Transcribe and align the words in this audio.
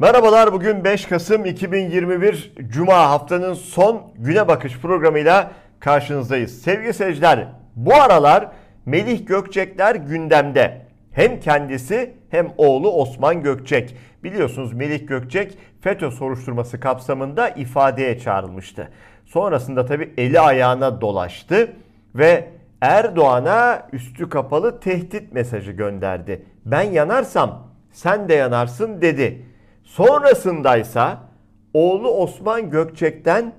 Merhabalar 0.00 0.52
bugün 0.52 0.84
5 0.84 1.06
Kasım 1.06 1.44
2021 1.44 2.52
Cuma 2.68 3.10
haftanın 3.10 3.54
son 3.54 4.02
güne 4.18 4.48
bakış 4.48 4.78
programıyla 4.78 5.50
karşınızdayız. 5.80 6.62
Sevgili 6.62 6.94
seyirciler 6.94 7.48
bu 7.76 7.94
aralar 7.94 8.48
Melih 8.86 9.26
Gökçekler 9.26 9.94
gündemde. 9.94 10.86
Hem 11.12 11.40
kendisi 11.40 12.14
hem 12.30 12.48
oğlu 12.56 12.92
Osman 12.92 13.42
Gökçek. 13.42 13.96
Biliyorsunuz 14.24 14.72
Melih 14.72 15.08
Gökçek 15.08 15.58
FETÖ 15.80 16.10
soruşturması 16.10 16.80
kapsamında 16.80 17.48
ifadeye 17.48 18.18
çağrılmıştı. 18.18 18.88
Sonrasında 19.26 19.86
tabi 19.86 20.14
eli 20.16 20.40
ayağına 20.40 21.00
dolaştı 21.00 21.72
ve 22.14 22.48
Erdoğan'a 22.80 23.88
üstü 23.92 24.28
kapalı 24.28 24.80
tehdit 24.80 25.32
mesajı 25.32 25.72
gönderdi. 25.72 26.44
Ben 26.64 26.82
yanarsam 26.82 27.68
sen 27.92 28.28
de 28.28 28.34
yanarsın 28.34 29.00
dedi. 29.02 29.49
Sonrasındaysa 29.90 31.28
oğlu 31.74 32.10
Osman 32.10 32.70
Gökçek'ten 32.70 33.52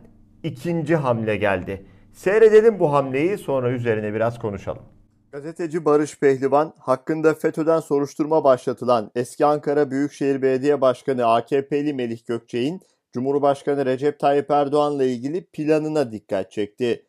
ikinci 0.43 0.95
hamle 0.95 1.37
geldi. 1.37 1.85
Seyredelim 2.13 2.79
bu 2.79 2.93
hamleyi 2.93 3.37
sonra 3.37 3.71
üzerine 3.71 4.13
biraz 4.13 4.39
konuşalım. 4.39 4.83
Gazeteci 5.31 5.85
Barış 5.85 6.19
Pehlivan 6.19 6.73
hakkında 6.77 7.33
FETÖ'den 7.33 7.79
soruşturma 7.79 8.43
başlatılan 8.43 9.11
eski 9.15 9.45
Ankara 9.45 9.91
Büyükşehir 9.91 10.41
Belediye 10.41 10.81
Başkanı 10.81 11.25
AKP'li 11.25 11.93
Melih 11.93 12.25
Gökçek'in 12.25 12.81
Cumhurbaşkanı 13.13 13.85
Recep 13.85 14.19
Tayyip 14.19 14.51
Erdoğan'la 14.51 15.03
ilgili 15.03 15.45
planına 15.45 16.11
dikkat 16.11 16.51
çekti. 16.51 17.05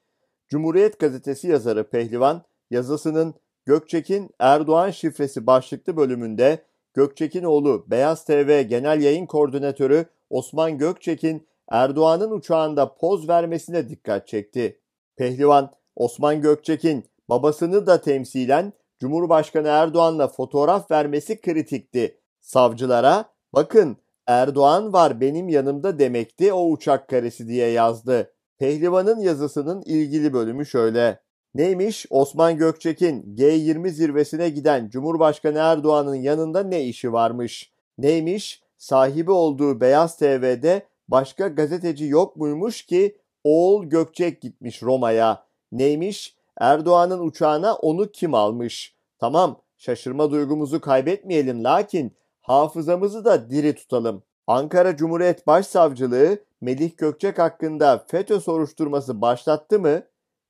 Cumhuriyet 0.48 0.98
Gazetesi 0.98 1.48
yazarı 1.48 1.90
Pehlivan 1.90 2.42
yazısının 2.70 3.34
Gökçek'in 3.66 4.30
Erdoğan 4.38 4.90
şifresi 4.90 5.46
başlıklı 5.46 5.96
bölümünde 5.96 6.71
Gökçek'in 6.94 7.44
oğlu 7.44 7.84
Beyaz 7.88 8.24
TV 8.24 8.62
Genel 8.62 9.02
Yayın 9.02 9.26
Koordinatörü 9.26 10.06
Osman 10.30 10.78
Gökçek'in 10.78 11.46
Erdoğan'ın 11.70 12.30
uçağında 12.30 12.94
poz 12.94 13.28
vermesine 13.28 13.88
dikkat 13.88 14.28
çekti. 14.28 14.80
Pehlivan, 15.16 15.70
Osman 15.96 16.40
Gökçek'in 16.40 17.04
babasını 17.28 17.86
da 17.86 18.00
temsilen 18.00 18.72
Cumhurbaşkanı 19.00 19.68
Erdoğan'la 19.68 20.28
fotoğraf 20.28 20.90
vermesi 20.90 21.40
kritikti. 21.40 22.18
Savcılara 22.40 23.24
bakın 23.52 23.96
Erdoğan 24.26 24.92
var 24.92 25.20
benim 25.20 25.48
yanımda 25.48 25.98
demekti 25.98 26.52
o 26.52 26.70
uçak 26.70 27.08
karesi 27.08 27.48
diye 27.48 27.68
yazdı. 27.68 28.32
Pehlivan'ın 28.58 29.20
yazısının 29.20 29.82
ilgili 29.82 30.32
bölümü 30.32 30.66
şöyle. 30.66 31.20
Neymiş? 31.54 32.06
Osman 32.10 32.56
Gökçek'in 32.56 33.34
G20 33.36 33.88
zirvesine 33.88 34.48
giden 34.48 34.88
Cumhurbaşkanı 34.88 35.58
Erdoğan'ın 35.58 36.14
yanında 36.14 36.62
ne 36.62 36.84
işi 36.84 37.12
varmış? 37.12 37.72
Neymiş? 37.98 38.62
Sahibi 38.78 39.30
olduğu 39.30 39.80
Beyaz 39.80 40.16
TV'de 40.16 40.86
başka 41.08 41.48
gazeteci 41.48 42.04
yok 42.04 42.36
muymuş 42.36 42.82
ki 42.82 43.16
oğul 43.44 43.84
Gökçek 43.84 44.40
gitmiş 44.40 44.82
Roma'ya. 44.82 45.44
Neymiş? 45.72 46.36
Erdoğan'ın 46.60 47.26
uçağına 47.26 47.74
onu 47.74 48.12
kim 48.12 48.34
almış? 48.34 48.96
Tamam 49.18 49.60
şaşırma 49.76 50.30
duygumuzu 50.30 50.80
kaybetmeyelim 50.80 51.64
lakin 51.64 52.12
hafızamızı 52.40 53.24
da 53.24 53.50
diri 53.50 53.74
tutalım. 53.74 54.22
Ankara 54.46 54.96
Cumhuriyet 54.96 55.46
Başsavcılığı 55.46 56.38
Melih 56.60 56.96
Gökçek 56.96 57.38
hakkında 57.38 58.04
FETÖ 58.06 58.40
soruşturması 58.40 59.20
başlattı 59.20 59.80
mı? 59.80 60.02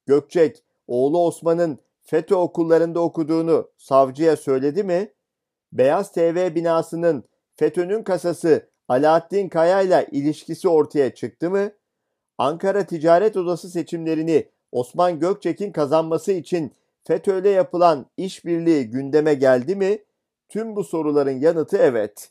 Gökçek 0.06 0.62
oğlu 0.86 1.26
Osman'ın 1.26 1.78
FETÖ 2.02 2.34
okullarında 2.34 3.00
okuduğunu 3.00 3.70
savcıya 3.76 4.36
söyledi 4.36 4.84
mi? 4.84 5.12
Beyaz 5.72 6.12
TV 6.12 6.54
binasının 6.54 7.24
FETÖ'nün 7.56 8.02
kasası 8.02 8.68
Alaaddin 8.88 9.48
Kaya 9.48 9.82
ile 9.82 10.08
ilişkisi 10.12 10.68
ortaya 10.68 11.14
çıktı 11.14 11.50
mı? 11.50 11.72
Ankara 12.38 12.86
Ticaret 12.86 13.36
Odası 13.36 13.70
seçimlerini 13.70 14.48
Osman 14.72 15.20
Gökçek'in 15.20 15.72
kazanması 15.72 16.32
için 16.32 16.72
FETÖ'yle 17.04 17.48
yapılan 17.48 18.06
işbirliği 18.16 18.90
gündeme 18.90 19.34
geldi 19.34 19.76
mi? 19.76 19.98
Tüm 20.48 20.76
bu 20.76 20.84
soruların 20.84 21.40
yanıtı 21.40 21.76
evet. 21.76 22.30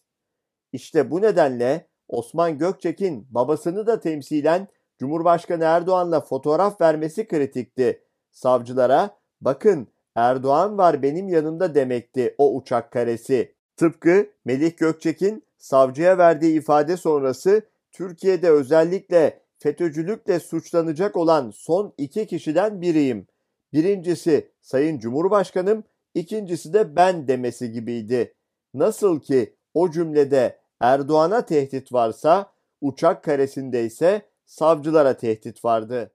İşte 0.74 1.12
bu 1.12 1.22
nedenle 1.22 1.88
Osman 2.08 2.58
Gökçek'in 2.58 3.28
babasını 3.30 3.88
da 3.88 4.00
temsilen 4.00 4.68
Cumhurbaşkanı 5.00 5.64
Erdoğan'la 5.64 6.22
fotoğraf 6.22 6.82
vermesi 6.82 7.28
kritikti. 7.28 8.04
Savcılara 8.32 9.18
bakın 9.42 9.88
Erdoğan 10.16 10.78
var 10.78 11.02
benim 11.02 11.28
yanımda 11.28 11.76
demekti 11.76 12.36
o 12.38 12.56
uçak 12.56 12.92
karesi. 12.92 13.56
Tıpkı 13.78 14.28
Melih 14.46 14.78
Gökçek'in 14.78 15.44
savcıya 15.58 16.18
verdiği 16.18 16.58
ifade 16.58 16.98
sonrası 16.98 17.62
Türkiye'de 17.92 18.50
özellikle 18.50 19.42
FETÖ'cülükle 19.58 20.40
suçlanacak 20.40 21.18
olan 21.18 21.52
son 21.56 21.94
iki 21.98 22.28
kişiden 22.28 22.82
biriyim. 22.82 23.28
Birincisi 23.74 24.52
Sayın 24.62 25.00
Cumhurbaşkanım, 25.00 25.84
ikincisi 26.14 26.74
de 26.74 26.96
ben 26.96 27.28
demesi 27.28 27.72
gibiydi. 27.72 28.34
Nasıl 28.74 29.20
ki 29.20 29.56
o 29.74 29.92
cümlede 29.92 30.60
Erdoğan'a 30.80 31.46
tehdit 31.46 31.94
varsa, 31.94 32.54
uçak 32.82 33.24
karesinde 33.24 33.86
ise 33.86 34.22
savcılara 34.46 35.18
tehdit 35.18 35.66
vardı. 35.66 36.12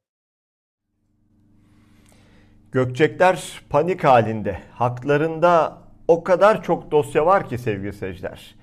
Gökçekler 2.77 3.61
panik 3.71 4.05
halinde. 4.05 4.59
Haklarında 4.73 5.79
o 6.09 6.25
kadar 6.25 6.63
çok 6.63 6.91
dosya 6.91 7.27
var 7.27 7.49
ki 7.49 7.59
sevgili 7.59 7.93
seyirciler. 7.93 8.55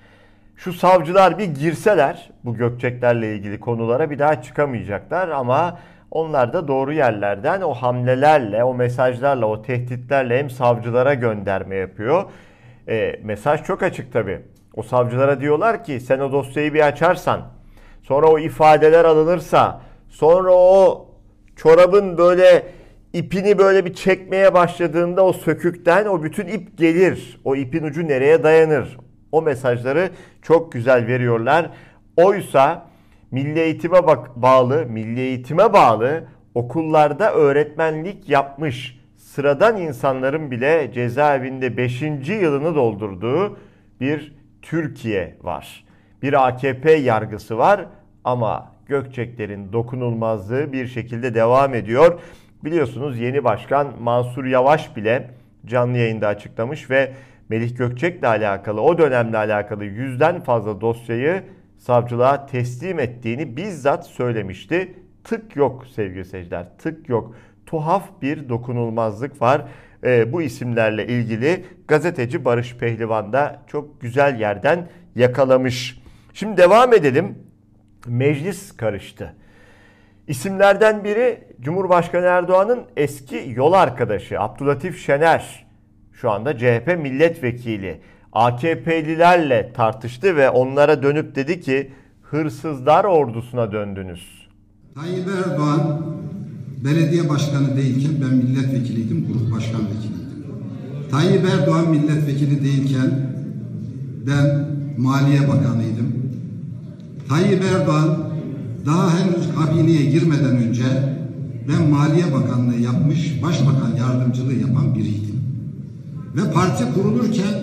Şu 0.56 0.72
savcılar 0.72 1.38
bir 1.38 1.44
girseler 1.44 2.30
bu 2.44 2.54
Gökçeklerle 2.54 3.34
ilgili 3.34 3.60
konulara 3.60 4.10
bir 4.10 4.18
daha 4.18 4.42
çıkamayacaklar 4.42 5.28
ama 5.28 5.78
onlar 6.10 6.52
da 6.52 6.68
doğru 6.68 6.92
yerlerden 6.92 7.60
o 7.60 7.74
hamlelerle, 7.74 8.64
o 8.64 8.74
mesajlarla, 8.74 9.46
o 9.46 9.62
tehditlerle 9.62 10.38
hem 10.38 10.50
savcılara 10.50 11.14
gönderme 11.14 11.76
yapıyor. 11.76 12.24
E, 12.88 13.20
mesaj 13.22 13.62
çok 13.62 13.82
açık 13.82 14.12
tabii. 14.12 14.42
O 14.74 14.82
savcılara 14.82 15.40
diyorlar 15.40 15.84
ki 15.84 16.00
sen 16.00 16.18
o 16.18 16.32
dosyayı 16.32 16.74
bir 16.74 16.86
açarsan, 16.86 17.40
sonra 18.02 18.26
o 18.26 18.38
ifadeler 18.38 19.04
alınırsa, 19.04 19.80
sonra 20.08 20.52
o 20.52 21.06
çorabın 21.56 22.18
böyle 22.18 22.62
ipini 23.14 23.58
böyle 23.58 23.84
bir 23.84 23.94
çekmeye 23.94 24.54
başladığında 24.54 25.24
o 25.24 25.32
sökükten 25.32 26.06
o 26.06 26.22
bütün 26.22 26.46
ip 26.46 26.78
gelir. 26.78 27.40
O 27.44 27.56
ipin 27.56 27.82
ucu 27.82 28.08
nereye 28.08 28.42
dayanır? 28.42 28.96
O 29.32 29.42
mesajları 29.42 30.10
çok 30.42 30.72
güzel 30.72 31.06
veriyorlar. 31.06 31.70
Oysa 32.16 32.86
milli 33.30 33.60
eğitime 33.60 34.06
bak 34.06 34.36
bağlı, 34.36 34.86
milli 34.86 35.20
eğitime 35.20 35.72
bağlı 35.72 36.24
okullarda 36.54 37.32
öğretmenlik 37.32 38.28
yapmış 38.28 39.00
sıradan 39.16 39.76
insanların 39.76 40.50
bile 40.50 40.90
cezaevinde 40.94 41.76
5. 41.76 42.02
yılını 42.28 42.74
doldurduğu 42.74 43.58
bir 44.00 44.34
Türkiye 44.62 45.36
var. 45.42 45.84
Bir 46.22 46.48
AKP 46.48 46.92
yargısı 46.92 47.58
var 47.58 47.86
ama 48.24 48.74
Gökçeklerin 48.86 49.72
dokunulmazlığı 49.72 50.72
bir 50.72 50.86
şekilde 50.86 51.34
devam 51.34 51.74
ediyor. 51.74 52.20
Biliyorsunuz 52.64 53.18
yeni 53.18 53.44
başkan 53.44 53.92
Mansur 54.00 54.44
Yavaş 54.44 54.96
bile 54.96 55.30
canlı 55.66 55.98
yayında 55.98 56.28
açıklamış 56.28 56.90
ve 56.90 57.12
Melih 57.48 57.76
Gökçek'le 57.76 58.24
alakalı 58.24 58.80
o 58.80 58.98
dönemle 58.98 59.36
alakalı 59.36 59.84
yüzden 59.84 60.40
fazla 60.40 60.80
dosyayı 60.80 61.42
savcılığa 61.78 62.46
teslim 62.46 62.98
ettiğini 62.98 63.56
bizzat 63.56 64.06
söylemişti. 64.06 64.94
Tık 65.24 65.56
yok 65.56 65.86
sevgili 65.86 66.24
seyirciler 66.24 66.66
tık 66.78 67.08
yok. 67.08 67.34
Tuhaf 67.66 68.22
bir 68.22 68.48
dokunulmazlık 68.48 69.42
var. 69.42 69.62
E, 70.04 70.32
bu 70.32 70.42
isimlerle 70.42 71.06
ilgili 71.06 71.64
gazeteci 71.88 72.44
Barış 72.44 72.76
Pehlivan 72.76 73.32
da 73.32 73.62
çok 73.66 74.00
güzel 74.00 74.40
yerden 74.40 74.88
yakalamış. 75.14 76.02
Şimdi 76.34 76.56
devam 76.56 76.94
edelim. 76.94 77.38
Meclis 78.06 78.76
karıştı. 78.76 79.34
İsimlerden 80.28 81.04
biri 81.04 81.44
Cumhurbaşkanı 81.60 82.24
Erdoğan'ın 82.24 82.80
eski 82.96 83.52
yol 83.56 83.72
arkadaşı 83.72 84.40
Abdülatif 84.40 85.06
Şener. 85.06 85.66
Şu 86.12 86.30
anda 86.30 86.58
CHP 86.58 86.98
milletvekili. 87.02 88.00
AKP'lilerle 88.32 89.72
tartıştı 89.72 90.36
ve 90.36 90.50
onlara 90.50 91.02
dönüp 91.02 91.34
dedi 91.34 91.60
ki 91.60 91.90
hırsızlar 92.22 93.04
ordusuna 93.04 93.72
döndünüz. 93.72 94.48
Tayyip 94.94 95.28
Erdoğan 95.28 96.06
belediye 96.84 97.28
başkanı 97.28 97.76
değilken 97.76 98.12
ben 98.22 98.36
milletvekiliydim, 98.36 99.26
grup 99.26 99.52
başkan 99.52 99.80
vekiliydim. 99.80 100.44
Tayyip 101.10 101.44
Erdoğan 101.44 101.90
milletvekili 101.90 102.64
değilken 102.64 103.30
ben 104.26 104.68
Maliye 104.98 105.40
Bakanıydım. 105.48 106.14
Tayyip 107.28 107.62
Erdoğan 107.64 108.33
daha 108.86 109.18
henüz 109.18 109.54
kabineye 109.58 110.04
girmeden 110.04 110.56
önce 110.56 110.84
ben 111.68 111.90
Maliye 111.90 112.32
Bakanlığı 112.32 112.80
yapmış, 112.80 113.42
Başbakan 113.42 113.96
yardımcılığı 113.98 114.54
yapan 114.54 114.94
biriydim. 114.94 115.40
Ve 116.36 116.52
parti 116.52 116.84
kurulurken 116.94 117.54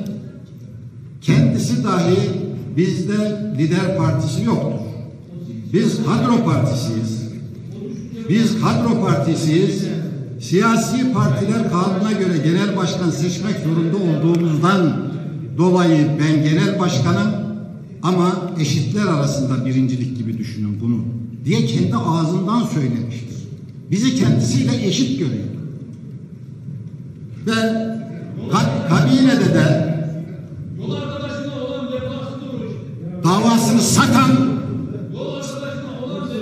kendisi 1.21 1.83
dahi 1.83 2.17
bizde 2.77 3.51
lider 3.57 3.97
partisi 3.97 4.43
yoktur. 4.43 4.79
Biz 5.73 5.97
kadro 6.05 6.45
partisiyiz. 6.45 7.31
Biz 8.29 8.61
kadro 8.61 9.01
partisiyiz. 9.01 9.85
Siyasi 10.39 11.13
partiler 11.13 11.71
kanuna 11.71 12.11
göre 12.11 12.37
genel 12.43 12.77
başkan 12.77 13.09
seçmek 13.09 13.55
zorunda 13.59 13.97
olduğumuzdan 13.97 15.07
dolayı 15.57 16.07
ben 16.19 16.43
genel 16.43 16.79
başkanım 16.79 17.50
ama 18.03 18.51
eşitler 18.59 19.05
arasında 19.07 19.65
birincilik 19.65 20.17
gibi 20.17 20.37
düşünün 20.37 20.77
bunu 20.81 21.03
diye 21.45 21.65
kendi 21.65 21.95
ağzından 21.95 22.63
söylemiştir. 22.65 23.31
Bizi 23.91 24.15
kendisiyle 24.15 24.87
eşit 24.87 25.19
görüyor. 25.19 25.45
Ve 27.47 27.51
ka- 28.51 28.89
kabinede 28.89 29.53
de 29.53 29.91
davasını 33.23 33.81
satan 33.81 34.31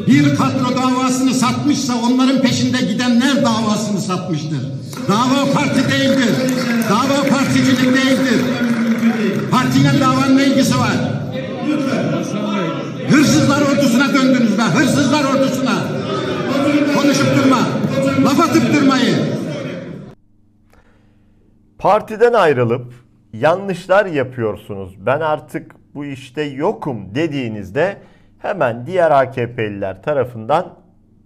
bir 0.08 0.36
kadro 0.36 0.78
davasını 0.78 1.34
satmışsa 1.34 1.94
onların 1.96 2.42
peşinde 2.42 2.82
gidenler 2.82 3.46
davasını 3.46 4.02
satmıştır. 4.02 4.60
Dava 5.08 5.52
parti 5.54 5.92
değildir. 5.92 6.30
Dava 6.90 7.30
particilik 7.30 7.80
değildir. 7.84 8.42
Partiyle 9.52 10.00
davanın 10.02 10.38
ilgisi 10.40 10.78
var? 10.80 10.98
Hırsızlar 13.10 13.62
ordusuna 13.62 14.14
döndünüz 14.14 14.58
be. 14.58 14.62
Hırsızlar 14.62 15.24
ordusuna. 15.24 15.76
Konuşup 16.96 17.28
durma. 17.38 17.58
Laf 18.24 18.40
atıp 18.40 18.74
durmayın. 18.74 19.18
Partiden 21.78 22.34
ayrılıp 22.34 22.94
yanlışlar 23.34 24.06
yapıyorsunuz. 24.06 25.06
Ben 25.06 25.20
artık 25.20 25.76
bu 25.96 26.06
işte 26.06 26.42
yokum 26.42 27.16
dediğinizde 27.16 27.98
hemen 28.40 28.86
diğer 28.86 29.12
AKP'liler 29.12 30.04
tarafından 30.04 30.76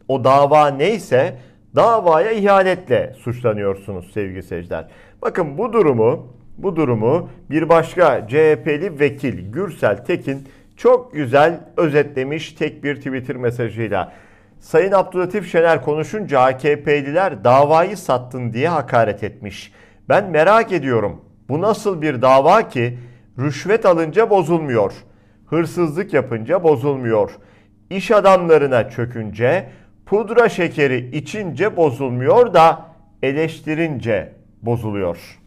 o 0.08 0.24
dava 0.24 0.68
neyse 0.68 1.40
davaya 1.76 2.32
ihanetle 2.32 3.16
suçlanıyorsunuz 3.20 4.12
sevgili 4.14 4.44
seyirciler. 4.44 4.88
Bakın 5.22 5.58
bu 5.58 5.74
durumu 5.74 6.28
bu 6.58 6.76
durumu 6.76 7.30
bir 7.50 7.70
başka 7.70 8.28
CHP'li 8.28 9.00
vekil 9.00 9.52
Gürsel 9.52 10.06
Tekin 10.06 10.48
çok 10.78 11.14
güzel 11.14 11.60
özetlemiş 11.78 12.54
tek 12.54 12.84
bir 12.84 12.96
Twitter 12.96 13.36
mesajıyla. 13.36 14.14
Sayın 14.60 14.92
Abdülatif 14.92 15.52
Şener 15.52 15.82
konuşunca 15.82 16.40
AKP'liler 16.40 17.44
davayı 17.44 17.98
sattın 17.98 18.54
diye 18.54 18.70
hakaret 18.70 19.24
etmiş. 19.24 19.74
Ben 20.10 20.30
merak 20.30 20.72
ediyorum. 20.72 21.22
Bu 21.50 21.62
nasıl 21.62 22.02
bir 22.02 22.22
dava 22.22 22.70
ki 22.70 22.98
rüşvet 23.40 23.86
alınca 23.86 24.30
bozulmuyor. 24.30 24.94
Hırsızlık 25.46 26.14
yapınca 26.14 26.64
bozulmuyor. 26.64 27.32
İş 27.90 28.12
adamlarına 28.12 28.90
çökünce, 28.90 29.70
pudra 30.06 30.50
şekeri 30.50 31.18
içince 31.18 31.78
bozulmuyor 31.78 32.54
da 32.54 32.86
eleştirince 33.24 34.34
bozuluyor. 34.62 35.43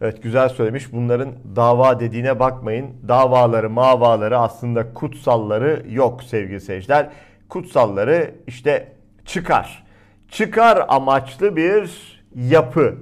Evet 0.00 0.22
güzel 0.22 0.48
söylemiş. 0.48 0.92
Bunların 0.92 1.32
dava 1.56 2.00
dediğine 2.00 2.40
bakmayın. 2.40 2.90
Davaları, 3.08 3.70
mavaları 3.70 4.38
aslında 4.38 4.94
kutsalları 4.94 5.82
yok 5.90 6.22
sevgili 6.22 6.60
seyirciler. 6.60 7.10
Kutsalları 7.48 8.34
işte 8.46 8.92
çıkar. 9.24 9.84
Çıkar 10.28 10.84
amaçlı 10.88 11.56
bir 11.56 11.90
yapı. 12.34 12.94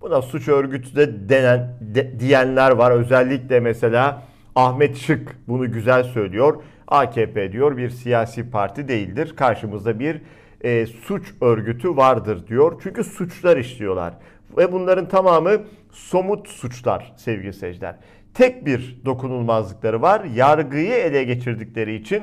Buna 0.00 0.22
suç 0.22 0.48
örgütü 0.48 0.96
de 0.96 1.28
denen 1.28 1.68
de, 1.80 2.20
diyenler 2.20 2.70
var. 2.70 2.90
Özellikle 2.90 3.60
mesela 3.60 4.22
Ahmet 4.54 4.96
Şık 4.96 5.36
bunu 5.48 5.72
güzel 5.72 6.04
söylüyor. 6.04 6.62
AKP 6.88 7.52
diyor 7.52 7.76
bir 7.76 7.90
siyasi 7.90 8.50
parti 8.50 8.88
değildir. 8.88 9.36
Karşımızda 9.36 9.98
bir 9.98 10.22
e, 10.60 10.86
suç 10.86 11.34
örgütü 11.40 11.96
vardır 11.96 12.46
diyor. 12.46 12.80
Çünkü 12.82 13.04
suçlar 13.04 13.56
işliyorlar. 13.56 14.14
Ve 14.56 14.72
bunların 14.72 15.08
tamamı 15.08 15.50
somut 15.92 16.48
suçlar 16.48 17.12
sevgili 17.16 17.52
seyirciler. 17.52 17.96
Tek 18.34 18.66
bir 18.66 19.00
dokunulmazlıkları 19.04 20.02
var. 20.02 20.24
Yargıyı 20.24 20.94
ele 20.94 21.24
geçirdikleri 21.24 21.94
için 21.94 22.22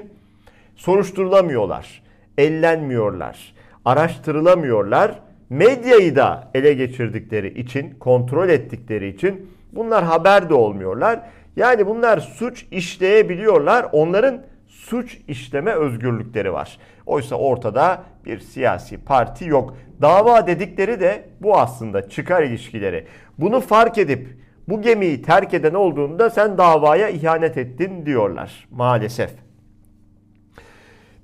soruşturulamıyorlar. 0.76 2.04
Ellenmiyorlar. 2.38 3.54
Araştırılamıyorlar. 3.86 5.20
Medyayı 5.50 6.16
da 6.16 6.52
ele 6.54 6.74
geçirdikleri 6.74 7.60
için, 7.60 7.96
kontrol 8.00 8.50
ettikleri 8.50 9.08
için 9.08 9.52
bunlar 9.72 10.04
haber 10.04 10.50
de 10.50 10.54
olmuyorlar. 10.54 11.20
Yani 11.56 11.88
bunlar 11.88 12.18
suç 12.18 12.66
işleyebiliyorlar. 12.72 13.86
Onların 13.92 14.42
suç 14.90 15.18
işleme 15.28 15.72
özgürlükleri 15.72 16.54
var. 16.54 16.78
Oysa 17.06 17.36
ortada 17.36 18.04
bir 18.26 18.40
siyasi 18.40 18.98
parti 18.98 19.46
yok. 19.46 19.78
Dava 20.02 20.48
dedikleri 20.48 21.00
de 21.00 21.30
bu 21.42 21.58
aslında 21.58 22.10
çıkar 22.10 22.44
ilişkileri. 22.44 23.08
Bunu 23.38 23.62
fark 23.62 23.98
edip 23.98 24.38
bu 24.68 24.82
gemiyi 24.82 25.22
terk 25.22 25.54
eden 25.54 25.74
olduğunda 25.74 26.30
sen 26.30 26.58
davaya 26.58 27.10
ihanet 27.10 27.58
ettin 27.58 28.06
diyorlar 28.06 28.68
maalesef. 28.72 29.32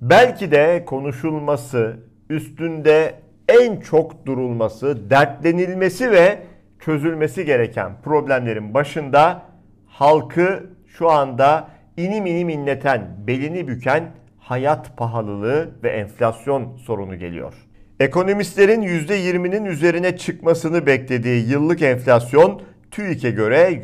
Belki 0.01 0.51
de 0.51 0.83
konuşulması, 0.85 1.97
üstünde 2.29 3.15
en 3.47 3.79
çok 3.79 4.25
durulması, 4.25 5.09
dertlenilmesi 5.09 6.11
ve 6.11 6.37
çözülmesi 6.79 7.45
gereken 7.45 7.91
problemlerin 8.03 8.73
başında 8.73 9.41
halkı 9.87 10.63
şu 10.87 11.09
anda 11.09 11.72
inim 11.97 12.25
inim 12.25 12.49
inleten, 12.49 13.07
belini 13.27 13.67
büken 13.67 14.11
hayat 14.39 14.97
pahalılığı 14.97 15.69
ve 15.83 15.89
enflasyon 15.89 16.77
sorunu 16.77 17.19
geliyor. 17.19 17.53
Ekonomistlerin 17.99 18.81
%20'nin 18.81 19.65
üzerine 19.65 20.17
çıkmasını 20.17 20.85
beklediği 20.85 21.49
yıllık 21.49 21.81
enflasyon 21.81 22.61
TÜİK'e 22.91 23.31
göre 23.31 23.81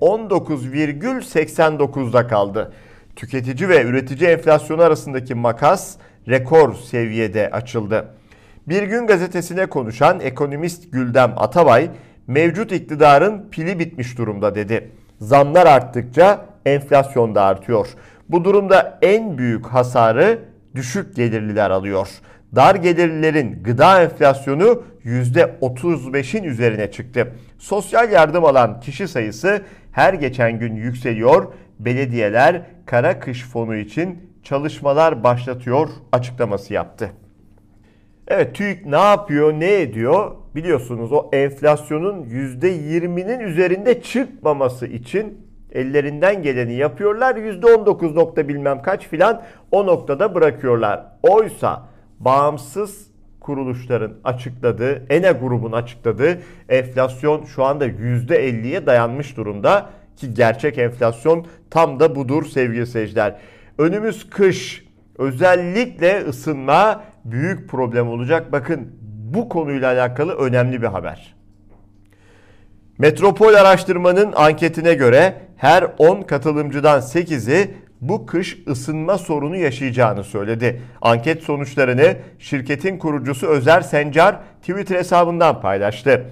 %19,89'da 0.00 2.26
kaldı. 2.26 2.72
Tüketici 3.16 3.68
ve 3.68 3.82
üretici 3.82 4.30
enflasyonu 4.30 4.82
arasındaki 4.82 5.34
makas 5.34 5.96
rekor 6.28 6.74
seviyede 6.74 7.50
açıldı. 7.50 8.14
Bir 8.68 8.82
gün 8.82 9.06
gazetesine 9.06 9.66
konuşan 9.66 10.20
ekonomist 10.20 10.92
Güldem 10.92 11.32
Atabay, 11.36 11.90
mevcut 12.26 12.72
iktidarın 12.72 13.48
pili 13.50 13.78
bitmiş 13.78 14.18
durumda 14.18 14.54
dedi. 14.54 14.90
Zamlar 15.20 15.66
arttıkça 15.66 16.47
enflasyon 16.74 17.34
da 17.34 17.42
artıyor. 17.42 17.88
Bu 18.28 18.44
durumda 18.44 18.98
en 19.02 19.38
büyük 19.38 19.66
hasarı 19.66 20.38
düşük 20.74 21.16
gelirliler 21.16 21.70
alıyor. 21.70 22.08
Dar 22.56 22.74
gelirlilerin 22.74 23.62
gıda 23.62 24.02
enflasyonu 24.02 24.82
%35'in 25.04 26.44
üzerine 26.44 26.90
çıktı. 26.90 27.32
Sosyal 27.58 28.12
yardım 28.12 28.44
alan 28.44 28.80
kişi 28.80 29.08
sayısı 29.08 29.62
her 29.92 30.14
geçen 30.14 30.58
gün 30.58 30.74
yükseliyor. 30.74 31.52
Belediyeler 31.78 32.62
kara 32.86 33.20
kış 33.20 33.44
fonu 33.44 33.76
için 33.76 34.30
çalışmalar 34.42 35.24
başlatıyor 35.24 35.88
açıklaması 36.12 36.74
yaptı. 36.74 37.10
Evet 38.28 38.54
TÜİK 38.54 38.86
ne 38.86 38.96
yapıyor, 38.96 39.52
ne 39.52 39.80
ediyor? 39.80 40.32
Biliyorsunuz 40.54 41.12
o 41.12 41.30
enflasyonun 41.32 42.24
%20'nin 42.24 43.40
üzerinde 43.40 44.02
çıkmaması 44.02 44.86
için 44.86 45.47
ellerinden 45.72 46.42
geleni 46.42 46.74
yapıyorlar. 46.74 47.36
%19 47.36 48.14
nokta 48.14 48.48
bilmem 48.48 48.82
kaç 48.82 49.08
filan 49.08 49.42
o 49.70 49.86
noktada 49.86 50.34
bırakıyorlar. 50.34 51.04
Oysa 51.22 51.82
bağımsız 52.20 53.08
kuruluşların 53.40 54.12
açıkladığı, 54.24 55.06
ENE 55.10 55.32
grubun 55.32 55.72
açıkladığı 55.72 56.38
enflasyon 56.68 57.44
şu 57.44 57.64
anda 57.64 57.86
%50'ye 57.86 58.86
dayanmış 58.86 59.36
durumda. 59.36 59.90
Ki 60.16 60.34
gerçek 60.34 60.78
enflasyon 60.78 61.46
tam 61.70 62.00
da 62.00 62.16
budur 62.16 62.46
sevgili 62.46 62.86
seyirciler. 62.86 63.36
Önümüz 63.78 64.30
kış, 64.30 64.84
özellikle 65.18 66.24
ısınma 66.28 67.04
büyük 67.24 67.68
problem 67.70 68.08
olacak. 68.08 68.52
Bakın 68.52 68.92
bu 69.34 69.48
konuyla 69.48 69.92
alakalı 69.92 70.34
önemli 70.34 70.82
bir 70.82 70.86
haber. 70.86 71.34
Metropol 72.98 73.54
araştırmanın 73.54 74.32
anketine 74.36 74.94
göre 74.94 75.47
her 75.58 75.86
10 75.98 76.22
katılımcıdan 76.22 77.00
8'i 77.00 77.70
bu 78.00 78.26
kış 78.26 78.58
ısınma 78.68 79.18
sorunu 79.18 79.56
yaşayacağını 79.56 80.24
söyledi. 80.24 80.82
Anket 81.02 81.42
sonuçlarını 81.42 82.16
şirketin 82.38 82.98
kurucusu 82.98 83.46
Özer 83.46 83.80
Sencar 83.80 84.36
Twitter 84.60 84.96
hesabından 84.96 85.60
paylaştı. 85.60 86.24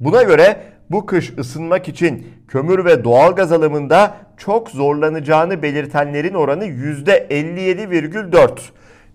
Buna 0.00 0.22
göre 0.22 0.56
bu 0.90 1.06
kış 1.06 1.32
ısınmak 1.38 1.88
için 1.88 2.26
kömür 2.48 2.84
ve 2.84 3.04
doğalgaz 3.04 3.52
alımında 3.52 4.14
çok 4.36 4.70
zorlanacağını 4.70 5.62
belirtenlerin 5.62 6.34
oranı 6.34 6.64
%57,4. 6.64 8.58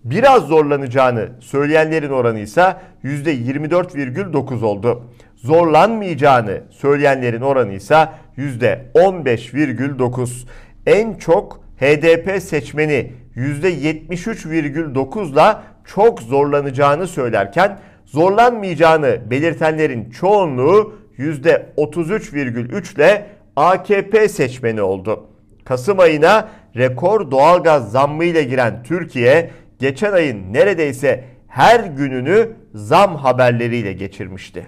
Biraz 0.04 0.44
zorlanacağını 0.44 1.30
söyleyenlerin 1.40 2.10
oranı 2.10 2.40
ise 2.40 2.76
%24,9 3.04 4.66
oldu. 4.66 5.04
Zorlanmayacağını 5.36 6.62
söyleyenlerin 6.70 7.42
oranı 7.42 7.74
ise 7.74 8.08
%15,9. 8.38 10.48
en 10.86 11.14
çok 11.14 11.60
HDP 11.80 12.42
seçmeni 12.42 13.12
%73,9'la 13.36 15.64
çok 15.86 16.22
zorlanacağını 16.22 17.08
söylerken 17.08 17.80
zorlanmayacağını 18.06 19.32
belirtenlerin 19.32 20.10
çoğunluğu 20.10 20.96
%33,3 21.18 22.96
ile 22.96 23.28
AKP 23.56 24.30
seçmeni 24.30 24.82
oldu. 24.82 25.28
Kasım 25.66 26.00
ayına 26.00 26.50
rekor 26.76 27.32
doğalgaz 27.32 27.92
zammı 27.92 28.26
ile 28.26 28.44
giren 28.44 28.84
Türkiye 28.84 29.50
geçen 29.80 30.14
ayın 30.14 30.54
neredeyse 30.54 31.24
her 31.48 31.80
gününü 31.80 32.50
zam 32.74 33.16
haberleriyle 33.16 33.94
geçirmişti. 33.94 34.68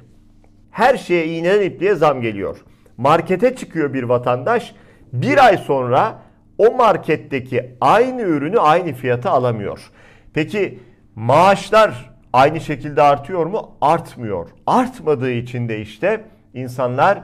Her 0.71 0.97
şeye 0.97 1.25
iğneden 1.25 1.61
ipliğe 1.61 1.95
zam 1.95 2.21
geliyor. 2.21 2.57
Markete 2.99 3.55
çıkıyor 3.55 3.93
bir 3.93 4.03
vatandaş 4.03 4.75
bir 5.13 5.45
ay 5.45 5.57
sonra 5.57 6.19
o 6.57 6.71
marketteki 6.71 7.75
aynı 7.81 8.21
ürünü 8.21 8.59
aynı 8.59 8.93
fiyata 8.93 9.31
alamıyor. 9.31 9.91
Peki 10.33 10.79
maaşlar 11.15 12.11
aynı 12.33 12.61
şekilde 12.61 13.01
artıyor 13.01 13.45
mu? 13.45 13.71
Artmıyor. 13.81 14.49
Artmadığı 14.67 15.31
için 15.31 15.69
de 15.69 15.81
işte 15.81 16.21
insanlar 16.53 17.21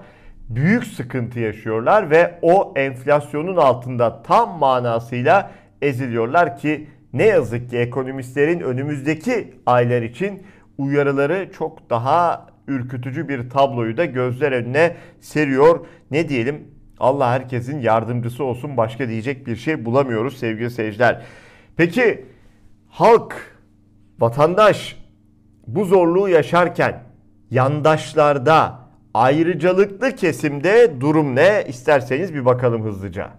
büyük 0.50 0.88
sıkıntı 0.88 1.40
yaşıyorlar 1.40 2.10
ve 2.10 2.40
o 2.42 2.74
enflasyonun 2.76 3.58
altında 3.58 4.24
tam 4.24 4.60
manasıyla 4.60 5.52
eziliyorlar 5.82 6.58
ki 6.58 6.88
ne 7.14 7.24
yazık 7.24 7.70
ki 7.70 7.78
ekonomistlerin 7.78 8.60
önümüzdeki 8.60 9.54
aylar 9.66 10.02
için 10.02 10.44
uyarıları 10.78 11.52
çok 11.52 11.90
daha 11.90 12.48
ürkütücü 12.68 13.30
bir 13.30 13.50
tabloyu 13.50 13.98
da 13.98 14.06
gözler 14.06 14.52
önüne 14.52 14.96
seriyor. 15.20 15.86
Ne 16.12 16.30
diyelim? 16.30 16.68
Allah 17.00 17.30
herkesin 17.30 17.80
yardımcısı 17.80 18.44
olsun. 18.44 18.78
Başka 18.78 19.10
diyecek 19.10 19.48
bir 19.48 19.56
şey 19.56 19.86
bulamıyoruz 19.86 20.38
sevgili 20.38 20.70
seyirciler. 20.70 21.22
Peki 21.78 22.26
halk, 22.90 23.36
vatandaş 24.20 24.98
bu 25.68 25.86
zorluğu 25.86 26.30
yaşarken 26.30 27.04
yandaşlarda, 27.52 28.80
ayrıcalıklı 29.14 30.12
kesimde 30.16 31.02
durum 31.02 31.36
ne? 31.36 31.64
İsterseniz 31.68 32.34
bir 32.34 32.46
bakalım 32.46 32.84
hızlıca. 32.84 33.30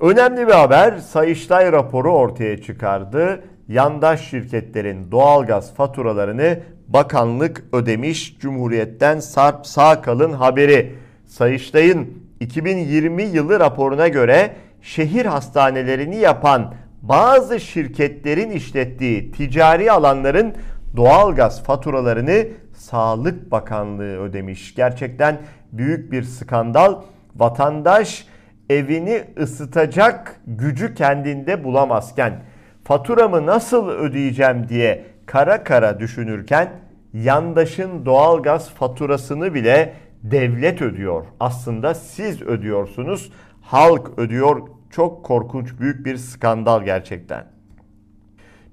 Önemli 0.00 0.46
bir 0.46 0.52
haber 0.52 0.96
Sayıştay 0.96 1.72
raporu 1.72 2.12
ortaya 2.12 2.62
çıkardı. 2.62 3.44
Yandaş 3.68 4.30
şirketlerin 4.30 5.10
doğalgaz 5.10 5.74
faturalarını 5.74 6.60
bakanlık 6.90 7.64
ödemiş. 7.72 8.38
Cumhuriyet'ten 8.38 9.20
Sarp 9.20 9.66
Sağkal'ın 9.66 10.32
haberi. 10.32 10.94
Sayıştay'ın 11.26 12.08
2020 12.40 13.22
yılı 13.22 13.60
raporuna 13.60 14.08
göre 14.08 14.50
şehir 14.82 15.26
hastanelerini 15.26 16.16
yapan 16.16 16.74
bazı 17.02 17.60
şirketlerin 17.60 18.50
işlettiği 18.50 19.32
ticari 19.32 19.92
alanların 19.92 20.54
doğalgaz 20.96 21.62
faturalarını 21.62 22.46
Sağlık 22.74 23.50
Bakanlığı 23.50 24.20
ödemiş. 24.22 24.74
Gerçekten 24.74 25.38
büyük 25.72 26.12
bir 26.12 26.22
skandal. 26.22 27.02
Vatandaş 27.36 28.26
evini 28.70 29.24
ısıtacak 29.38 30.40
gücü 30.46 30.94
kendinde 30.94 31.64
bulamazken 31.64 32.42
faturamı 32.84 33.46
nasıl 33.46 33.88
ödeyeceğim 33.88 34.68
diye 34.68 35.04
kara 35.30 35.64
kara 35.64 36.00
düşünürken 36.00 36.68
yandaşın 37.12 38.06
doğalgaz 38.06 38.70
faturasını 38.70 39.54
bile 39.54 39.94
devlet 40.22 40.82
ödüyor. 40.82 41.26
Aslında 41.40 41.94
siz 41.94 42.42
ödüyorsunuz. 42.42 43.32
Halk 43.62 44.18
ödüyor. 44.18 44.68
Çok 44.90 45.24
korkunç 45.24 45.80
büyük 45.80 46.06
bir 46.06 46.16
skandal 46.16 46.84
gerçekten. 46.84 47.44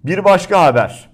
Bir 0.05 0.23
başka 0.25 0.63
haber. 0.63 1.09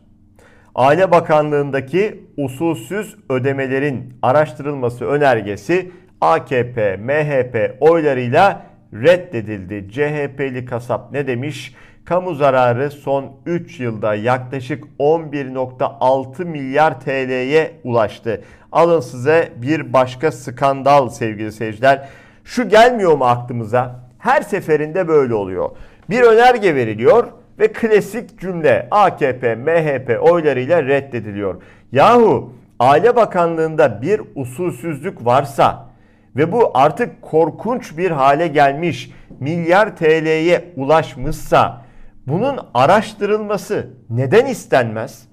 Aile 0.76 1.12
Bakanlığındaki 1.12 2.24
usulsüz 2.38 3.16
ödemelerin 3.30 4.14
araştırılması 4.22 5.06
önergesi 5.06 5.92
AKP, 6.22 6.98
MHP 6.98 7.78
oylarıyla 7.80 8.66
reddedildi. 8.94 9.92
CHP'li 9.92 10.66
kasap 10.66 11.12
ne 11.12 11.28
demiş? 11.28 11.76
Kamu 12.06 12.36
zararı 12.36 12.92
son 12.92 13.32
3 13.46 13.80
yılda 13.80 14.16
yaklaşık 14.16 14.84
11.6 15.00 16.46
milyar 16.46 17.00
TL'ye 17.00 17.72
ulaştı. 17.84 18.42
Alın 18.72 19.00
size 19.00 19.50
bir 19.56 19.94
başka 19.94 20.32
skandal 20.32 21.10
sevgili 21.10 21.52
seyirciler. 21.52 22.10
Şu 22.44 22.70
gelmiyor 22.70 23.18
mu 23.18 23.26
aklımıza? 23.26 24.00
Her 24.20 24.42
seferinde 24.42 25.08
böyle 25.08 25.34
oluyor. 25.34 25.70
Bir 26.10 26.22
önerge 26.22 26.76
veriliyor 26.76 27.28
ve 27.60 27.72
klasik 27.72 28.40
cümle 28.40 28.88
AKP, 28.92 29.56
MHP 29.56 30.32
oylarıyla 30.32 30.84
reddediliyor. 30.84 31.62
Yahu 31.92 32.54
Aile 32.80 33.16
Bakanlığı'nda 33.16 34.02
bir 34.02 34.22
usulsüzlük 34.36 35.26
varsa 35.26 35.90
ve 36.36 36.52
bu 36.52 36.72
artık 36.74 37.22
korkunç 37.22 37.98
bir 37.98 38.12
hale 38.12 38.48
gelmiş, 38.48 39.12
milyar 39.40 39.96
TL'ye 39.96 40.74
ulaşmışsa 40.76 41.83
bunun 42.28 42.60
araştırılması 42.74 43.90
neden 44.10 44.46
istenmez? 44.46 45.28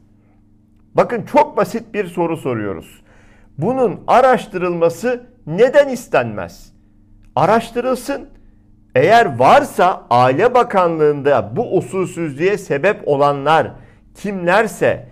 Bakın 0.94 1.22
çok 1.22 1.56
basit 1.56 1.94
bir 1.94 2.06
soru 2.06 2.36
soruyoruz. 2.36 3.02
Bunun 3.58 4.00
araştırılması 4.06 5.26
neden 5.46 5.88
istenmez? 5.88 6.72
Araştırılsın. 7.36 8.28
Eğer 8.94 9.38
varsa 9.38 10.06
Aile 10.10 10.54
Bakanlığı'nda 10.54 11.56
bu 11.56 11.76
usulsüzlüğe 11.76 12.58
sebep 12.58 13.08
olanlar 13.08 13.72
kimlerse, 14.14 15.08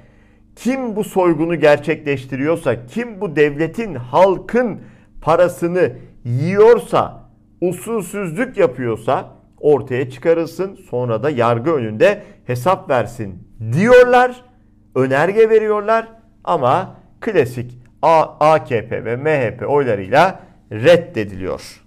kim 0.56 0.96
bu 0.96 1.04
soygunu 1.04 1.56
gerçekleştiriyorsa, 1.56 2.86
kim 2.86 3.20
bu 3.20 3.36
devletin, 3.36 3.94
halkın 3.94 4.80
parasını 5.20 5.92
yiyorsa, 6.24 7.30
usulsüzlük 7.60 8.56
yapıyorsa 8.56 9.37
ortaya 9.60 10.10
çıkarılsın. 10.10 10.74
Sonra 10.90 11.22
da 11.22 11.30
yargı 11.30 11.74
önünde 11.74 12.22
hesap 12.46 12.90
versin 12.90 13.48
diyorlar. 13.72 14.44
Önerge 14.94 15.50
veriyorlar 15.50 16.08
ama 16.44 16.96
klasik 17.20 17.78
AKP 18.02 19.04
ve 19.04 19.16
MHP 19.16 19.68
oylarıyla 19.68 20.40
reddediliyor. 20.72 21.82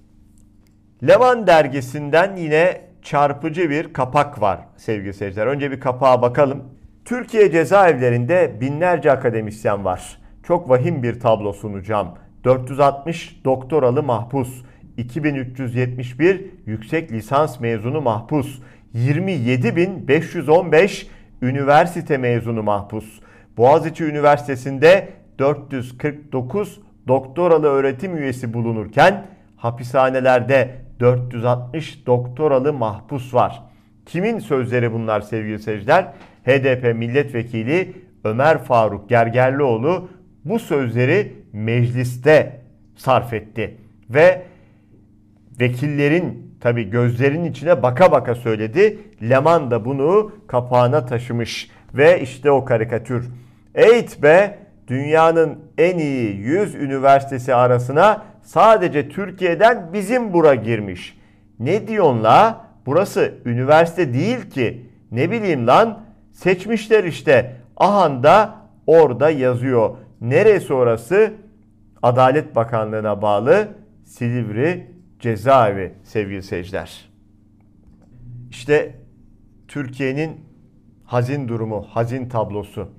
Levan 1.08 1.48
dergisinden 1.48 2.36
yine 2.36 2.82
çarpıcı 3.02 3.70
bir 3.70 3.94
kapak 3.94 4.42
var 4.42 4.60
sevgili 4.78 5.14
seyirciler. 5.14 5.48
Önce 5.48 5.72
bir 5.72 5.80
kapağa 5.80 6.22
bakalım. 6.22 6.64
Türkiye 7.06 7.52
cezaevlerinde 7.52 8.62
binlerce 8.62 9.12
akademisyen 9.12 9.86
var. 9.86 10.18
Çok 10.44 10.70
vahim 10.70 11.04
bir 11.04 11.20
tablo 11.20 11.54
sunacağım. 11.54 12.08
460 12.44 13.42
doktoralı 13.46 14.04
mahpus, 14.04 14.64
2371 14.98 16.46
yüksek 16.66 17.12
lisans 17.12 17.60
mezunu 17.60 18.02
mahpus, 18.02 18.60
27515 18.94 21.08
üniversite 21.42 22.18
mezunu 22.18 22.64
mahpus. 22.64 23.20
Boğaziçi 23.58 24.04
Üniversitesi'nde 24.04 25.10
449 25.40 26.80
doktoralı 27.08 27.68
öğretim 27.68 28.18
üyesi 28.18 28.54
bulunurken 28.54 29.26
hapishanelerde 29.58 30.76
460 31.00 32.08
doktoralı 32.08 32.74
mahpus 32.74 33.34
var. 33.34 33.64
Kimin 34.06 34.40
sözleri 34.40 34.94
bunlar 34.94 35.22
sevgili 35.22 35.60
seyirciler? 35.60 36.14
HDP 36.46 36.96
milletvekili 36.96 37.94
Ömer 38.24 38.58
Faruk 38.58 39.10
Gergerlioğlu 39.10 40.10
bu 40.46 40.60
sözleri 40.60 41.34
mecliste 41.54 42.62
sarf 42.96 43.34
etti. 43.34 43.78
Ve 44.10 44.42
vekillerin 45.60 46.58
tabi 46.62 46.90
gözlerin 46.90 47.44
içine 47.44 47.84
baka 47.84 48.12
baka 48.12 48.36
söyledi. 48.36 49.00
Leman 49.30 49.72
da 49.72 49.86
bunu 49.86 50.32
kapağına 50.48 51.06
taşımış. 51.06 51.70
Ve 51.94 52.22
işte 52.22 52.52
o 52.52 52.66
karikatür. 52.66 53.30
Eğit 53.76 54.24
be 54.24 54.58
dünyanın 54.88 55.60
en 55.78 55.98
iyi 55.98 56.36
100 56.36 56.76
üniversitesi 56.76 57.56
arasına 57.56 58.26
sadece 58.42 59.10
Türkiye'den 59.10 59.94
bizim 59.94 60.34
bura 60.34 60.56
girmiş. 60.56 61.18
Ne 61.60 61.88
diyorsun 61.88 62.24
la? 62.24 62.66
Burası 62.86 63.34
üniversite 63.46 64.14
değil 64.14 64.50
ki. 64.50 64.86
Ne 65.12 65.32
bileyim 65.32 65.68
lan? 65.68 66.00
Seçmişler 66.32 67.04
işte. 67.04 67.56
Ahanda 67.78 68.56
orada 68.88 69.30
yazıyor. 69.30 69.98
Neresi 70.22 70.74
orası? 70.74 71.34
Adalet 72.04 72.56
Bakanlığı'na 72.56 73.22
bağlı 73.22 73.68
Silivri 74.06 74.91
Cezaevi 75.22 75.94
sevgili 76.04 76.44
seyirciler. 76.44 77.10
İşte 78.50 78.96
Türkiye'nin 79.68 80.46
hazin 81.06 81.48
durumu, 81.48 81.82
hazin 81.90 82.30
tablosu. 82.30 82.90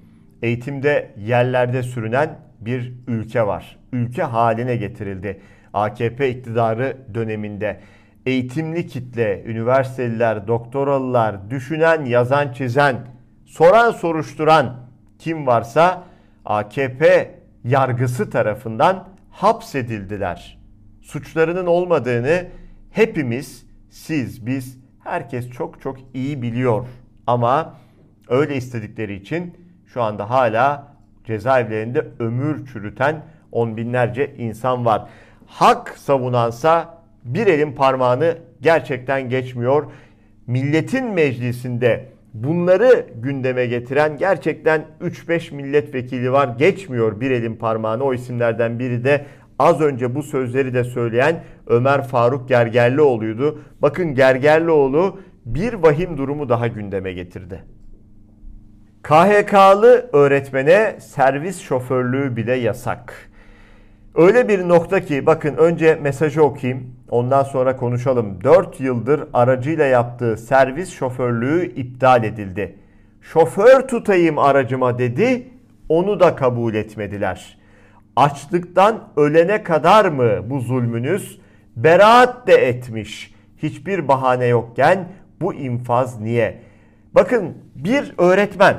Eğitimde 0.42 1.14
yerlerde 1.18 1.82
sürünen 1.82 2.38
bir 2.60 2.92
ülke 3.06 3.46
var. 3.46 3.78
Ülke 3.92 4.22
haline 4.22 4.76
getirildi. 4.76 5.40
AKP 5.72 6.30
iktidarı 6.30 6.96
döneminde 7.14 7.80
eğitimli 8.26 8.86
kitle, 8.86 9.44
üniversiteliler, 9.44 10.46
doktoralılar, 10.46 11.50
düşünen, 11.50 12.04
yazan, 12.04 12.52
çizen, 12.52 12.96
soran, 13.46 13.90
soruşturan 13.90 14.76
kim 15.18 15.46
varsa 15.46 16.04
AKP 16.44 17.34
yargısı 17.64 18.30
tarafından 18.30 19.08
hapsedildiler. 19.30 20.61
Suçlarının 21.02 21.66
olmadığını 21.66 22.46
hepimiz, 22.90 23.66
siz, 23.90 24.46
biz, 24.46 24.78
herkes 25.04 25.50
çok 25.50 25.80
çok 25.80 25.96
iyi 26.14 26.42
biliyor. 26.42 26.86
Ama 27.26 27.74
öyle 28.28 28.56
istedikleri 28.56 29.14
için 29.14 29.54
şu 29.86 30.02
anda 30.02 30.30
hala 30.30 30.96
cezaevlerinde 31.24 32.06
ömür 32.18 32.66
çürüten 32.66 33.22
on 33.52 33.76
binlerce 33.76 34.34
insan 34.38 34.84
var. 34.84 35.08
Hak 35.46 35.98
savunansa 35.98 36.98
bir 37.24 37.46
elin 37.46 37.72
parmağını 37.72 38.38
gerçekten 38.60 39.28
geçmiyor. 39.28 39.86
Milletin 40.46 41.06
meclisinde 41.06 42.08
bunları 42.34 43.06
gündeme 43.14 43.66
getiren 43.66 44.16
gerçekten 44.16 44.84
3-5 45.00 45.54
milletvekili 45.54 46.32
var. 46.32 46.48
Geçmiyor 46.58 47.20
bir 47.20 47.30
elin 47.30 47.56
parmağını. 47.56 48.04
O 48.04 48.14
isimlerden 48.14 48.78
biri 48.78 49.04
de 49.04 49.26
az 49.58 49.80
önce 49.80 50.14
bu 50.14 50.22
sözleri 50.22 50.74
de 50.74 50.84
söyleyen 50.84 51.44
Ömer 51.66 52.02
Faruk 52.02 52.48
Gergerlioğlu'ydu. 52.48 53.58
Bakın 53.82 54.14
Gergerlioğlu 54.14 55.20
bir 55.46 55.74
vahim 55.74 56.18
durumu 56.18 56.48
daha 56.48 56.66
gündeme 56.66 57.12
getirdi. 57.12 57.62
KHK'lı 59.02 60.10
öğretmene 60.12 60.96
servis 61.00 61.60
şoförlüğü 61.60 62.36
bile 62.36 62.54
yasak. 62.54 63.30
Öyle 64.14 64.48
bir 64.48 64.68
nokta 64.68 65.00
ki 65.00 65.26
bakın 65.26 65.56
önce 65.56 65.98
mesajı 66.02 66.42
okuyayım. 66.42 66.96
Ondan 67.10 67.42
sonra 67.42 67.76
konuşalım. 67.76 68.44
4 68.44 68.80
yıldır 68.80 69.24
aracıyla 69.32 69.84
yaptığı 69.84 70.36
servis 70.36 70.92
şoförlüğü 70.92 71.74
iptal 71.74 72.24
edildi. 72.24 72.78
Şoför 73.20 73.88
tutayım 73.88 74.38
aracıma 74.38 74.98
dedi. 74.98 75.48
Onu 75.88 76.20
da 76.20 76.36
kabul 76.36 76.74
etmediler. 76.74 77.58
Açlıktan 78.16 79.08
ölene 79.16 79.62
kadar 79.62 80.04
mı 80.04 80.50
bu 80.50 80.60
zulmünüz? 80.60 81.40
Beraat 81.76 82.46
de 82.46 82.54
etmiş. 82.54 83.34
Hiçbir 83.58 84.08
bahane 84.08 84.46
yokken 84.46 85.08
bu 85.40 85.54
infaz 85.54 86.20
niye? 86.20 86.58
Bakın 87.14 87.54
bir 87.74 88.14
öğretmen 88.18 88.76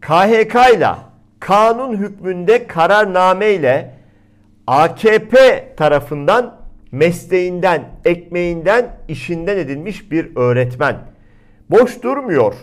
KHK 0.00 0.76
ile 0.76 0.94
kanun 1.40 1.96
hükmünde 1.96 2.66
kararname 2.66 3.50
ile 3.50 3.94
AKP 4.66 5.68
tarafından 5.76 6.56
mesleğinden, 6.92 7.84
ekmeğinden, 8.04 8.96
işinden 9.08 9.56
edilmiş 9.56 10.10
bir 10.10 10.36
öğretmen. 10.36 10.96
Boş 11.70 12.02
durmuyor. 12.02 12.54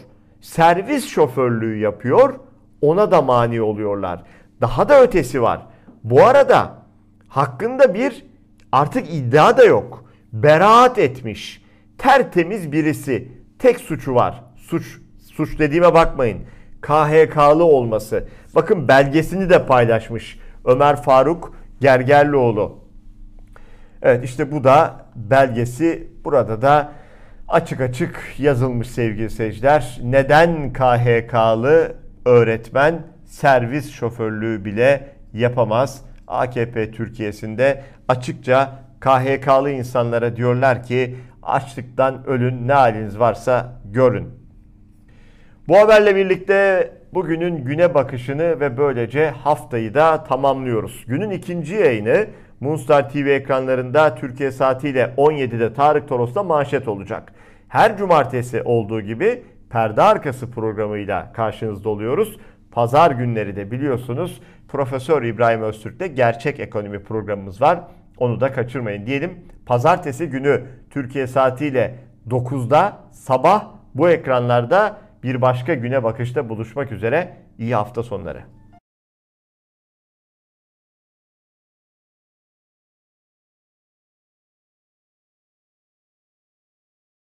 Servis 0.42 1.08
şoförlüğü 1.08 1.78
yapıyor. 1.78 2.34
Ona 2.82 3.12
da 3.12 3.22
mani 3.22 3.62
oluyorlar. 3.62 4.24
Daha 4.62 4.90
da 4.90 5.02
ötesi 5.02 5.42
var. 5.42 5.62
Bu 6.04 6.26
arada 6.26 6.76
hakkında 7.28 7.94
bir 7.94 8.26
artık 8.72 9.14
iddia 9.14 9.58
da 9.58 9.64
yok. 9.64 10.06
Beraat 10.34 10.98
etmiş. 10.98 11.64
Tertemiz 11.98 12.72
birisi. 12.72 13.28
Tek 13.60 13.80
suçu 13.80 14.16
var. 14.16 14.44
Suç 14.56 15.00
suç 15.34 15.60
dediğime 15.60 15.94
bakmayın. 15.94 16.40
KHK'lı 16.82 17.64
olması. 17.64 18.28
Bakın 18.56 18.88
belgesini 18.88 19.50
de 19.50 19.66
paylaşmış 19.66 20.40
Ömer 20.66 20.96
Faruk 21.02 21.54
Gergerlioğlu. 21.82 22.80
Evet 24.02 24.26
işte 24.26 24.52
bu 24.52 24.64
da 24.64 25.06
belgesi. 25.16 26.08
Burada 26.26 26.62
da 26.62 26.92
açık 27.48 27.82
açık 27.82 28.36
yazılmış 28.40 28.90
sevgili 28.90 29.30
seyirciler. 29.30 30.00
Neden 30.04 30.74
KHK'lı 30.74 31.96
öğretmen 32.26 33.04
servis 33.30 33.92
şoförlüğü 33.92 34.66
bile 34.66 35.08
yapamaz? 35.34 36.02
AKP 36.28 36.92
Türkiye'sinde 36.92 37.84
açıkça 38.08 38.80
KHK'lı 39.00 39.70
insanlara 39.70 40.36
diyorlar 40.36 40.84
ki 40.84 41.16
açlıktan 41.44 42.28
ölün 42.28 42.68
ne 42.68 42.74
haliniz 42.74 43.20
varsa 43.20 43.82
görün. 43.86 44.30
Bu 45.68 45.78
haberle 45.78 46.16
birlikte 46.16 46.92
bugünün 47.14 47.66
güne 47.66 47.94
bakışını 47.94 48.60
ve 48.60 48.78
böylece 48.78 49.30
haftayı 49.30 49.94
da 49.94 50.24
tamamlıyoruz. 50.24 51.06
Günün 51.08 51.30
ikinci 51.30 51.76
yayını 51.76 52.28
Moonstar 52.60 53.10
TV 53.10 53.28
ekranlarında 53.28 54.16
Türkiye 54.16 54.52
saatiyle 54.52 55.14
17'de 55.18 55.74
Tarık 55.74 56.08
Toros'ta 56.08 56.44
manşet 56.44 56.88
olacak. 56.88 57.34
Her 57.68 57.98
cumartesi 57.98 58.62
olduğu 58.62 59.02
gibi 59.02 59.44
perde 59.70 60.02
arkası 60.02 60.52
programıyla 60.52 61.34
karşınızda 61.34 61.90
oluyoruz. 61.90 62.38
Pazar 62.72 63.12
günleri 63.12 63.56
de 63.56 63.72
biliyorsunuz 63.72 64.42
Profesör 64.68 65.24
İbrahim 65.24 65.62
Öztürk'te 65.62 66.08
gerçek 66.08 66.60
ekonomi 66.60 67.04
programımız 67.04 67.62
var. 67.62 67.80
Onu 68.18 68.42
da 68.42 68.52
kaçırmayın 68.52 69.06
diyelim. 69.06 69.40
Pazartesi 69.66 70.30
günü 70.30 70.64
Türkiye 70.90 71.28
saatiyle 71.28 71.96
9'da 72.30 72.98
sabah 73.12 73.66
bu 73.96 74.10
ekranlarda 74.10 74.98
bir 75.24 75.42
başka 75.42 75.74
güne 75.74 76.04
bakışta 76.04 76.50
buluşmak 76.50 76.92
üzere. 76.92 77.34
İyi 77.58 77.76
hafta 77.76 78.04
sonları. 78.04 78.44